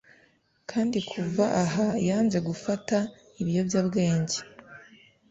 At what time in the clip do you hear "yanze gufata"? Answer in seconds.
2.07-2.97